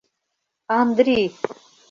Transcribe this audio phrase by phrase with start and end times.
[0.79, 1.17] Андри.